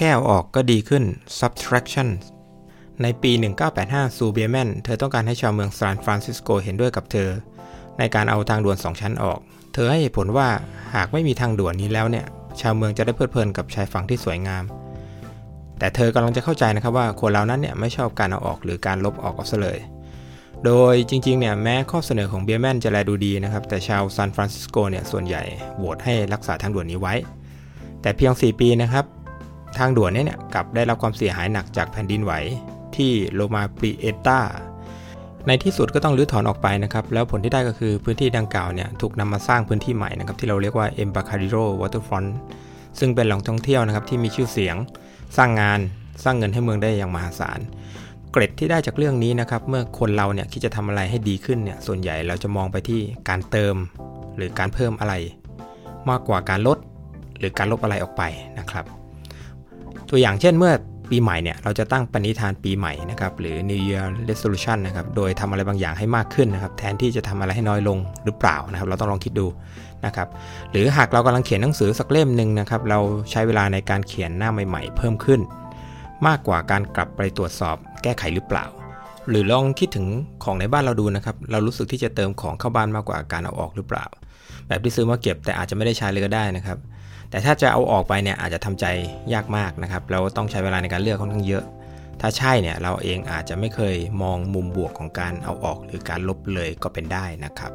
[0.00, 1.04] แค่เอาออกก็ดีขึ้น
[1.40, 2.08] subtraction
[3.02, 3.32] ในปี
[3.74, 7.28] 1985 ซูเบียแมน เธอต้องการให้ชาวเมืองซานฟรานซิสโกเห็นด้วยกับเธอ
[7.98, 9.38] ในการเอาทางด่วนสองชั้นออก
[9.74, 10.48] เธอให้เหตุผลว่า
[10.94, 12.26] หากไม่มีทางด่วนนี้แล้วเนี่ย
[12.60, 14.64] ชาวเมืองจะได้เพลิดเพลินกับชายฝั่งที่สวยงาม
[15.78, 19.78] แต่เธอกำลังจะเข้าใจนะครับว่าคนเรานั้นเนี่ยไม่ชอบการเอาออกหรือการลบออกเอาซะเลย
[20.64, 25.42] โดยจริงๆเนี่ยแม้ข้อเสนอของเบียแมนจะแลดูดีนะครับ แต่ชาวซานฟรานซิสโกเนี่ยส่วนใหญ่
[25.76, 27.14] โหวตให้รักษาทางด่วนนี้ไว้
[28.02, 29.04] แต่เพียง 4 ปีนะครับ
[29.80, 32.32] ทางด่วนเนี่ยกลับได้รับความเสียหายหนักจากแผ่นดินไหว
[32.96, 34.40] ที่โลมาปริเอตา
[35.46, 42.30] ในที่สุดก็ต้องรื้อถอนออกไปนะครับ แล้วผลที่ได้ก็คือพื้นที่ดังกล่าวเนี่ยถูกนำมาสร้างพื้นที่ใหม่นะครับที่เราเรียกว่า e m b a c a d i r o Waterfront
[42.98, 44.76] ซึ่งเป็นแหล่งท่องเที่ยวนะครับที่มีชื่อเสียง
[45.36, 45.80] สร้างงาน
[46.24, 47.60] สร้างเงินให้เมืองได้อย่างมหาศาล
[48.32, 53.74] เกร็ดที่ได้จากเรื่องนี้นะครับเมื่อคนเราเนี่ยคิดจะทำอะไรให้ดีขึ้นเนี่ยส่วนใหญ่เราจะมองไปที่การเติม
[54.36, 55.14] หรือการเพิ่มอะไร
[56.10, 56.78] มากกว่าการลด
[57.38, 58.22] หรือการลบอะไรออกไป
[58.58, 58.86] นะครับ
[60.10, 60.72] ตัวอย่างเช่นเมื่อ
[61.10, 69.46] ปีใหม่เนี่ยเราจะตั้งปณิธานปีใหม่นะครับหรือ New Year Resolution นะครับโดยทำอะไรบางอย่างให้มากขึ้นนะครับแทนที่จะทำอะไรให้น้อยลงหรือเปล่านะครับเราต้องลองคิดดู
[70.06, 70.28] นะครับ
[70.70, 72.98] หรือหากเรากำลังเขียนหนังสือสักเล่มหนึ่งนะครับเรา
[73.30, 75.40] ใช้เวลาในการเขียนหน้าใหม่ ๆ เพิ่มขึ้น
[76.26, 78.64] มากกว่าการกลับไปตรวจสอบแก้ไขหรือเปล่า
[79.28, 80.06] หรือลองคิดถึง
[80.44, 84.04] ของในบ้านเราดูนะครับเรารู้สึกที่จะเติมของเข้าบ้านมากกว่าการเอาออกหรือเปล่า
[84.66, 86.78] แบบที่ซื้อมาเก็บแต่อาจจะไม่ได้ใช้เลยก็ได้นะครับ
[87.30, 88.86] แต่ถ้าจะเอาออกไปเนี่ยอาจจะทำใจ
[89.34, 91.64] ยากมากนะครับเราต้องใช้เวลาในการเลือกค่อนข้างเยอะ
[92.20, 97.72] ถ้าใช่เนี่ยเราเองอาจจะไม่เคยมองมุมบวกของการเอาออกหรือการลบเลยก็เป็นได้นะครับ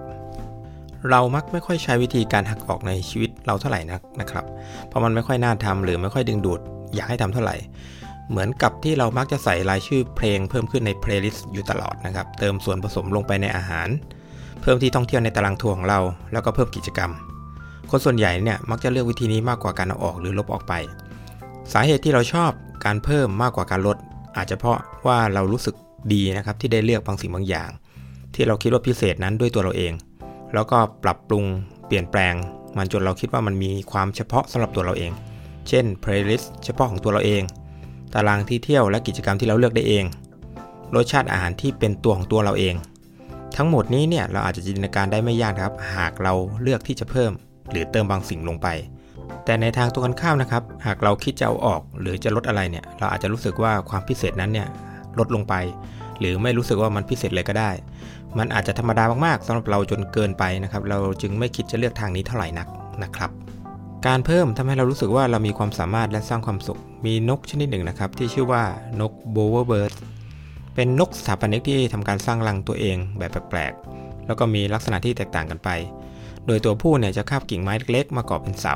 [1.09, 4.45] เรามักไม่ค่อยใช้วิธีการหักออกในชีวิตเราเท่าไหร่นักนะครับ
[4.88, 6.59] เพราะมันไม่ค่อยน่าทำหรือไม่ค่อยดึงดูด
[6.95, 7.56] อยากให้ทำเท่าไหร่
[8.30, 13.88] เหมือนกับที่เรามักจะใส่รายชื่อเพลงเพิ่มขึ้นในเพลย์ลิสต์อยู่ตลอดนะครับ เติมส่วนผสมลงไปในอาหาร
[14.61, 16.00] เพิ่มที่ท่องเที่ยวในตารางทัวร์ของเรา
[16.31, 17.11] แล้วก็เพิ่มกิจกรรม
[17.89, 20.73] คนส่วนใหญ่เนี่ยมักจะเลือกวิธีนี้มากกว่าการเอาออกหรือลบออกไป
[21.73, 22.52] สาเหตุที่เราชอบ
[22.86, 23.98] การเพิ่มมากกว่าการลด
[24.37, 24.77] อาจจะเพราะ
[25.08, 25.76] ว่าเรารู้สึก
[26.14, 27.70] ดีนะครับที่ได้เลือกบางสิ่งบางอย่าง
[28.33, 29.93] ที่เราคิดว่าพิเศษนั้นด้วยตัวเราเอง
[30.54, 31.45] แล้วก็ปรับปรุง
[31.87, 32.33] เปลี่ยนแปลง
[32.77, 35.11] มันจนเราคิดว่ามันมีความเฉพาะสำหรับตัวเราเอง
[35.70, 37.43] เช่น playlist เฉพาะของตัวเราเอง
[38.14, 40.05] ตารางที่เที่ยวและกิจกรรมที่เราเลือกได้เอง
[40.95, 42.76] รสชาติอาหารที่เป็นตัวของตัวเราเอง
[43.58, 47.32] ทั้งหมดนี้เนี่ยเราอาจจะจินตนาการได้ไม่ยากครับ หากเราเลือกที่จะเพิ่ม
[47.71, 48.67] หรือเติมบางสิ่งลงไป
[49.45, 54.67] แต่ในทางตรงกันข้ามนะครับ หากเราคิดจะเอาออกหรือจะลดอะไรเนี่ย เราอาจจะรู้สึกว่าความพิเศษนั้นเนี่ย
[55.20, 55.53] ลดลงไป
[56.20, 57.71] หรือไม่รู้สึกว่ามันพิเศษเลยก็ได้
[58.37, 62.67] มันอาจจะธรรมดามากๆสำหรับเราจนเกินไปนะครับ เราจึงไม่คิดจะเลือกทางนี้เท่าไหร่นัก
[63.03, 63.31] นะครับ
[64.08, 68.64] การเพิ่มทำให้เรารู้สึกว่าเรามีความสามารถและสร้างความสุข มีนกชนิดหนึ่งนะครับ ที่ชื่อว่า
[69.02, 69.93] นก bowerbird
[70.76, 75.70] เป็นนกสถาปนิกที่ทำการสร้างรังตัวเองแบบแปลกๆ แล้วก็มีลักษณะที่แตกต่างกันไป
[76.48, 78.76] โดยตัวผู้เนี่ยจะคาบกิ่งไม้เล็กๆ มาก่อเป็นเสา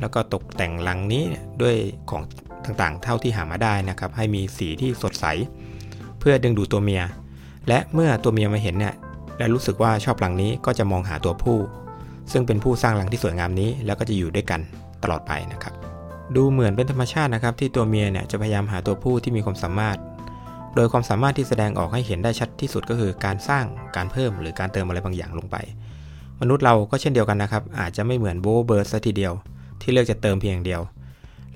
[0.00, 1.24] แล้วก็ตกแต่งรังนี้
[1.62, 1.76] ด้วย
[2.10, 2.22] ของ
[2.64, 5.24] ต่างๆ เท่าที่หามาได้นะครับ ให้มีสีที่สดใส
[6.18, 7.02] เพื่อดึงดูดตัวเมีย
[7.68, 8.94] และเมื่อตัวเมียมาเห็นเนี่ย
[9.38, 11.58] และรู้สึกว่าชอบรังนี้ก็จะมองหาตัวผู้
[12.32, 14.60] ซึ่งเป็นผู้สร้างรังที่สวยงามนี้ แล้วก็จะอยู่ด้วยกัน
[15.02, 15.74] ตลอดไปนะครับ
[16.36, 19.98] ดูเหมือนเป็นธรรมชาตินะครับ ที่ตัวเมียเนี่ยจะพยายามหาตัวผู้ที่มีความสามารถ
[20.74, 23.64] โดยความสามารถที่แสดงออกให้เห็นได้ชัดที่สุดก็คือการสร้าง
[23.96, 25.56] การเพิ่มหรือการเติมอะไรบางอย่างลงไป
[26.40, 29.32] มนุษย์เราก็เช่นเดียวกันนะครับ อาจจะไม่เหมือนโบเบิร์ดซะทีเดียว
[29.80, 30.80] ที่เลือกจะเติมเพียงเดียว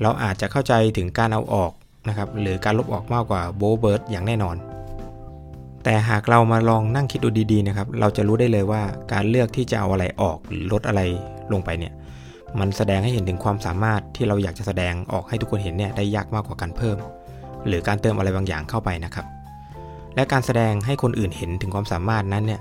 [0.03, 1.73] เราอาจจะเข้าใจถึงการเอาออก
[2.09, 4.57] นะครับ หรือการลบออกมากกว่าโบเบิร์ดอย่างแน่นอน
[5.85, 8.83] แต่หากเรามาลองนั่งคิดดูดีๆนะครับ เราจะรู้ได้เลยว่า
[9.13, 11.01] การเลือกที่จะเอาอะไรออกหรือลดอะไร
[11.53, 11.93] ลงไปเนี่ย
[12.59, 16.97] มันแสดงให้เห็นถึงความสามารถที่เราอยากจะแสดงออกให้ทุกคนเห็นเนี่ยได้ยากมากกว่าการเพิ่ม
[17.67, 19.27] หรือการเติมอะไรบางอย่างเข้าไปนะครับ
[20.15, 22.61] และการแสดงให้คนอื่นเห็นถึงความสามารถนั้นเนี่ย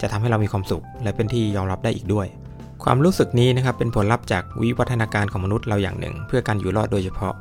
[0.00, 2.26] จะทำให้เรามีความสุข และเป็นที่ยอมรับได้อีกด้วย
[2.84, 7.34] ความรู้สึกนี้นะครับเป็นผลลัพธ์จากวิวัฒนาการของมนุษย์เราอย่างหนึ่ง เพื่อการอยู่รอดโดยเฉพาะ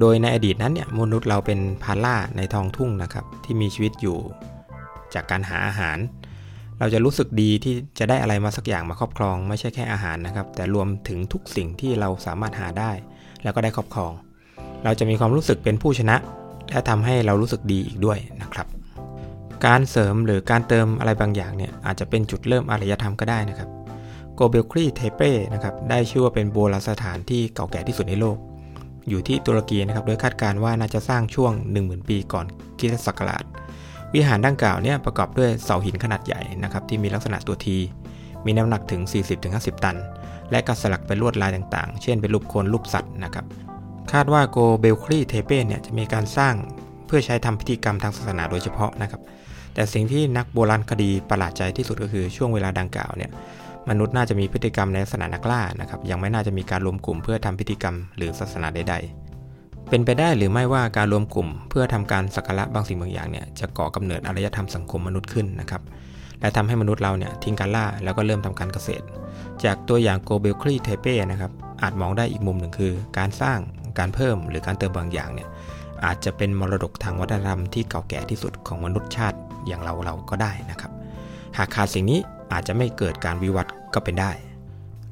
[0.00, 4.18] โดยในอดีตนั้นเนี่ยมนุษย์เราเป็นพาล่าในท้องทุ่งนะครับที่มีชีวิตอยู่
[5.14, 5.98] จากการหาอาหาร
[6.78, 12.90] เราจะรู้สึกดีที่จะได้อะไรมาสักอย่างมาครอบครอง ไม่ใช่แค่อาหารนะครับแต่รวมถึงทุกสิ่งที่เราสามารถหาได้
[13.42, 14.12] แล้วก็ได้ครอบครอง
[14.84, 16.16] เราจะมีความรู้สึกเป็นผู้ชนะ
[16.70, 18.66] และทำให้เรารู้สึกดีอีกด้วยนะครับ
[19.66, 23.68] การเสริมหรือการเติมอะไรบางอย่างเนี่ยอาจจะเป็นจุดเริ่มอารยธรรมก็ได้นะครับ
[24.34, 28.36] โกเบลครีเทเป้นะครับได้ชื่อว่าเป็นโบราณสถานที่เก่าแก่ที่สุดในโลก
[29.08, 31.52] อยู่ที่ตุรกีนะครับโดยคาดการณ์ว่าน่าจะสร้างช่วง
[31.82, 32.46] 10,000 ปีก่อน
[32.78, 33.44] คริสตศักราช
[34.14, 37.76] วิหารดังกล่าวเนี่ยประกอบด้วยเสาหินขนาดใหญ่นะครับที่มีลักษณะตัว T
[38.46, 39.00] มีน้ำหนักถึง
[39.42, 39.96] 40-50 ตัน
[40.50, 43.44] และแกะสลักเป็นลวดลายต่างๆ เช่นเป็นรูปคนรูปสัตว์นะครับ
[44.12, 46.54] คาดว่าโกเบลครีเทเป้เนี่ยจะมีการสร้าง
[47.08, 49.20] เพื่อใช้ทำพิธีกรรมทางศาสนาโดยเฉพาะนะครับ
[49.74, 53.30] แต่สิ่งที่นักโบราณคดีประหลาดใจที่สุดก็คือช่วงเวลาดังกล่าวเนี่ย
[53.88, 58.94] มนุษย์น่าจะมีพฤติกรรมในลักษณะนักล่านะครับยังไม่น่าจะมีการรวมกลุ่มเพื่อทำพิธีกรรมหรือศาสนาใด
[59.42, 65.82] ๆ เป็นไปได้หรือไม่ว่าการรวมกลุ่ม เพื่อทำการสักการะบางสิ่งบางอย่างเนี่ยจะก่อกำเนิดอารยธรรมสังคมมนุษย์ขึ้นนะครับ
[66.40, 69.04] และทำให้มนุษย์เราเนี่ยทิ้งการล่าแล้วก็เริ่มทำการเกษตร
[69.64, 71.52] จากตัวอย่างโกเบลคลีเทเป้นะครับ
[71.82, 73.58] อาจมองได้อีกมุมหนึ่งคือ การสร้าง
[73.98, 75.48] การเพิ่มหรือการเติมบางอย่างเนี่ย
[76.04, 80.92] อาจจะเป็นมรดกทางวัฒนธรรมที่เก่าแก่ที่สุดของมนุษยชาติอย่างเราเราก็ได้นะครับ
[81.56, 82.20] หากขาดสิ่งนี้
[82.52, 84.32] อาจจะไม่เกิดการวิวัฒน์ก็เป็นได้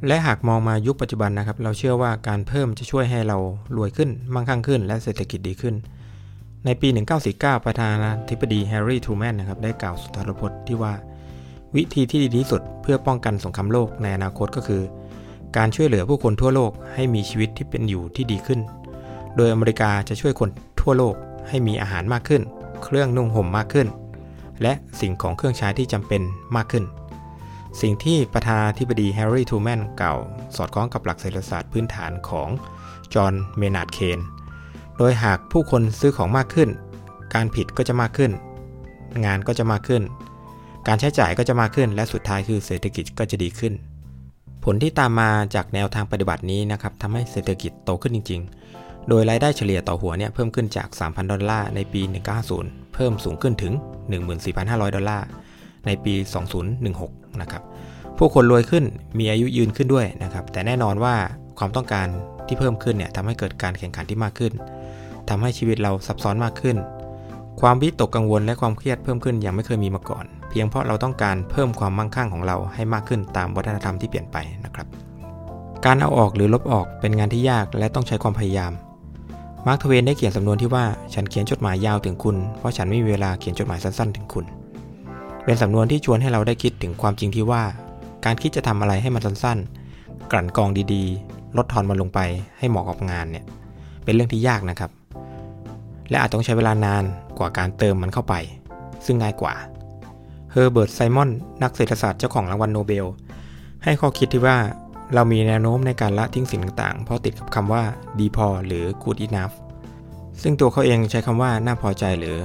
[0.06, 3.38] และหากมองมายุคปัจจุบันนะครับ เราเชื่อว่าการเพิ่มจะช่วยให้เรา
[3.76, 5.74] รวยขึ้น มั่งคั่งขึ้น และเศรษฐกิจดีขึ้น
[6.64, 6.88] ในปี
[7.26, 10.92] 1949 ประธานาธิบดีแฮร์รี่ทูแมนนะครับได้กล่าวสุนทรพจน์ที่ว่า
[11.76, 14.82] วิธีที่ดีที่สุดเพื่อป้องกันสงครามโลกในอนาคตก็คือ
[15.56, 18.60] การช่วยเหลือผู้คนทั่วโลกให้มีชีวิตที่เป็นอยู่ที่ดีขึ้น
[19.36, 20.50] โดยอเมริกาจะช่วยคน
[20.86, 21.16] ทั่วโลก
[21.48, 22.42] ให้มีอาหารมากขึ้น
[22.84, 23.88] เครื่องนุ่งห่มมากขึ้น
[24.62, 26.22] และสิ่งของเครื่องใช้ที่จำเป็น
[26.56, 26.84] มากขึ้น
[27.80, 30.14] สิ่งที่ประธานาธิบดีแฮร์รี่ ทรูแมนกล่า
[30.56, 32.48] สอดคล้องกับหลักเศรษฐศาสตร์พื้นฐานของ
[33.14, 34.18] จอห์นเมนาร์ดเคนส์
[34.98, 36.68] โดยหากผู้คนซื้อของมากขึ้น
[37.34, 38.32] การผลิตก็จะมากขึ้น
[39.24, 40.02] งานก็จะมากขึ้น
[40.86, 43.74] การใช้จ่ายก็จะมากขึ้น และสุดท้ายคือเศรษฐกิจก็จะดีขึ้น
[44.64, 48.66] ผลที่ตามมาจากแนวทางปฏิบัตินี้นะครับทำให้เศรษฐกิจโตขึ้นจริง ๆ
[49.08, 52.02] โดยรายได้เฉลี่ยต่อหัวเนี่ยเพิ่มขึ้นจาก 3,000 ดอลลาร์ในปี
[52.48, 53.72] 1950 เพิ่มสูงขึ้นถึง
[54.34, 55.26] 14,500 ดอลลาร์
[55.86, 56.14] ในปี
[56.76, 57.62] 2016 นะครับ
[58.18, 58.84] ผู้คนรวยขึ้น
[59.18, 61.14] มีอายุยืนขึ้นด้วยนะครับ แต่แน่นอนว่า
[61.58, 62.06] ความต้องการ
[62.46, 64.52] ที่เพิ่มขึ้นเนี่ยทำให้เกิดการแข่งขันที่มากขึ้น
[65.28, 66.76] ทำให้ชีวิตเราซับซ้อนมากขึ้น
[67.60, 74.86] ความวิตกกังวลและความเครียดเพิ่มขึ้นอย่างไม่เคยมีมาก่อน เพียงเพราะเราต้องการเพิ่มความมั่งคั่งของเราให้มากขึ้นตามวัฒนธรรมที่เปลี่ยนไปนะครับ
[75.84, 78.72] การเอาออกหรือลบออกเป็นงานที่ยากและต้องใช้ความพยายาม
[79.68, 80.84] มาร์คทเวนได้เขียนสำนวนที่ว่า
[81.14, 84.44] ฉันเขียนจดหมายยาวถึงคุณ เพราะฉันไม่มีเวลาเขียนจดหมายสั้นๆ ถึงคุณ
[85.44, 87.62] เป็นสำนวนที่ชวนให้เราได้คิดถึงความจริงที่ว่า
[88.24, 92.20] การคิดจะทำอะไรให้มันสั้นๆ กลั่นกรองดีๆ ลดทอนมันลงไป
[92.58, 93.44] ให้เหมาะกับงานเนี่ย
[94.04, 94.90] เป็นเรื่องที่ยากนะครับ
[96.10, 97.04] และอาจต้องใช้เวลานาน
[97.38, 98.34] กว่าการเติมมันเข้าไป
[99.06, 99.54] ซึ่งง่ายกว่า
[100.50, 101.30] เฮอร์เบิร์ต ไซมอน
[101.62, 103.06] นักเศรษฐศาสตร์เจ้าของรางวัลโนเบล
[103.84, 104.56] ให้ข้อคิดที่ว่า
[105.14, 107.82] เรามีแนวโน้มในการละทิ้งสิ่งต่างๆ เพราะติดกับคำว่า
[108.18, 109.54] ดีพอหรือ good enough
[110.42, 112.36] ซึ่งตัวเขาเองใช้คำว่าน่าพอใจหรือ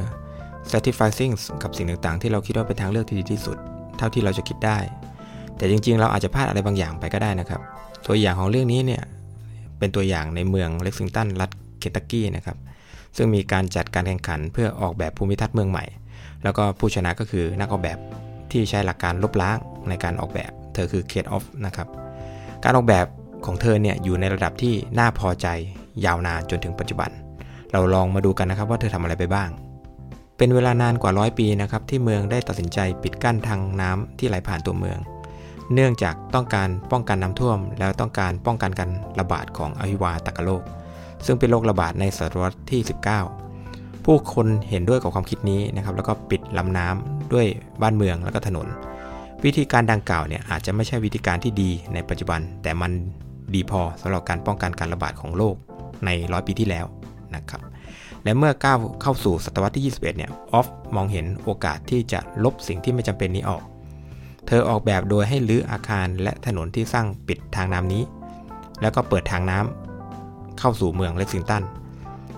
[0.72, 3.58] satisficing กับสิ่งต่างๆ ที่เราคิดว่าเป็นทางเลือกที่ดีที่สุด
[3.98, 4.80] เท่าที่เราจะคิดได้
[5.58, 7.62] แต่จริงๆ เราอาจจะพลาดอะไรบางอย่างไปก็ได้นะครับ
[8.08, 9.04] ตัวอย่างของเรื่องนี้เนี่ย
[9.80, 11.50] เป็นตัวอย่างในเมืองเล็กซิงตันรัฐ
[11.80, 12.58] เคนตักกี้นะครับ
[13.18, 15.86] ซึ่งมีการจัดการแข่งขันเพื่อออกแบบภูมิทัศน์เมืองใหม่
[16.44, 17.98] แล้วก็ผู้ชนะก็คือนักออกแบบ
[18.52, 19.58] ที่ใช้หลักการลบล้าง
[19.90, 21.88] ในการออกแบบ เธอคือเคทออฟนะครับ
[22.64, 23.06] การออกแบบ
[23.46, 25.48] ของเธอเนี่ยอยู่ในระดับที่น่าพอใจ
[26.06, 27.10] ยาวนานจนถึงปัจจุบัน
[27.72, 29.50] เราลองมาดูกันนะครับว่าเธอทำอะไรไปบ้าง
[30.38, 35.00] เป็นเวลานานกว่าร้อยปีนะครับที่เมืองได้ตัดสินใจปิดกั้นทางน้ำที่ไหลผ่านตัวเมือง
[35.74, 40.64] เนื่องจากต้องการป้องกันน้ำท่วม แล้วต้องการป้องกันการระบาดของอหิวาตกโรค
[41.26, 42.82] ซึ่งเป็นโรคระบาดในศตวรรษที่
[43.44, 47.46] 19 ผู้คนเห็นด้วยกับความคิดนี้นะครับแล้วก็ปิดลำน้ำด้วย
[47.82, 48.68] บ้านเมืองแล้วก็ถนน
[49.46, 52.92] วิธีการดังกล่าวเนี่ยอาจจะไม่ใช่วิธีการที่ดีในปัจจุบัน แต่มัน
[53.54, 55.56] ดีพอสำหรับการป้องกันการระบาดของโรค
[56.06, 56.86] ในร้อยปีที่แล้ว
[57.36, 57.62] นะครับ
[58.24, 63.64] และเมื่อก้าวเข้าสู่ศตวรรษที่ 21 เนี่ยออฟมองเห็นโอกาสที่จะลบสิ่งที่ไม่จำเป็นนี้ออก
[64.48, 68.04] เธอออกแบบโดยให้รื้ออาคารและถนนที่สร้างปิดทางน้ำนี้
[68.82, 71.64] แล้วก็เปิดทางน้ำเข้าสู่เมืองเล็กซิงตัน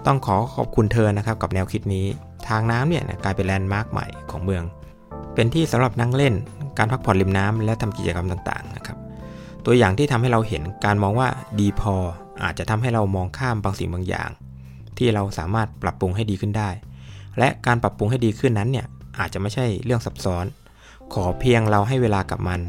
[0.06, 2.06] ต้องขอขอบคุณเธอนะครับกับแนวคิดนี้
[2.48, 4.64] ทางน้ำเนี่ยกลายเป็นแลนด์มาร์คใหม่ของเมือง
[5.36, 6.34] เป็นที่สำหรับนั่งเล่น
[6.78, 8.98] การพักผ่อนริมน้ำและทำกิจกรรมต่างๆนะครับ
[9.66, 11.28] ตัวอย่างที่ทำให้เราเห็นการมองว่า
[11.60, 11.96] ดีพอ
[12.44, 14.30] อาจจะทำให้เรามองข้ามบางสิ่งบางอย่าง
[14.98, 16.70] ที่เราสามารถปรับปรุงให้ดีขึ้นได้
[17.40, 18.86] และการปรับปรุงให้ดีขึ้นนั้นเนี่ย
[19.20, 20.46] อาจจะไม่ใช่เรื่องซับซ้อน
[21.14, 22.60] ขอเพียงเราให้เวลากับมัน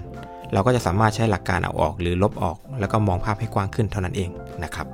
[0.52, 4.30] เราก็จะสามารถใช้หลักการเอาออกหรือลบออก แล้วก็มองภาพให้กว้างขึ้นเท่านั้นเอง
[4.64, 4.86] นะครับ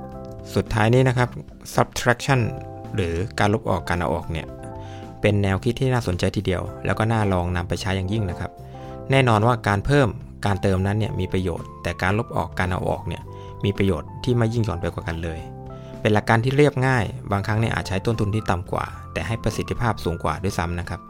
[0.55, 1.29] สุดท้ายนี้นะครับ
[1.75, 2.39] subtraction
[2.95, 4.47] หรือการลบออกการเอาออกเนี่ย
[5.21, 8.51] เป็นแนวคิดที่น่าสนใจทีเดียว แล้วก็น่าลองนำไปใช้อย่างยิ่งนะครับ
[9.11, 10.07] แน่นอนว่าการเพิ่ม
[10.45, 13.21] การเติมนั้นเนี่ยมีประโยชน์ แต่การลบออกการเอาออกเนี่ย
[13.65, 15.39] มีประโยชน์ที่ไม่ยิ่งหย่อนไปกว่ากันเลย
[16.01, 21.01] เป็นหลักการที่เรียบง่าย บางครั้งเนี่ยอาจใช้ต้นทุนที่ต่ำกว่า แต่ให้ประสิทธิภาพสูงกว่าด้วยซ้ำนะครับ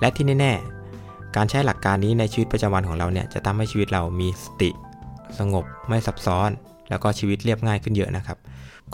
[0.00, 4.70] และที่แน่ๆการใช้หลักการนี้ในชีวิตประจำวันของเราเนี่ยจะทำให้ชีวิตเรามีสติ
[5.38, 6.50] สงบไม่ซับซ้อน
[6.88, 8.38] แล้วก็ชีวิตเรียบง่ายขึ้นเยอะนะครับ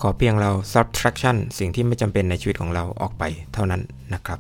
[0.01, 3.23] ขอเพียงเรา subtraction สิ่งที่ไม่จำเป็นในชีวิตของเราออกไป
[3.55, 3.81] เท่านั้น
[4.15, 4.39] นะครับ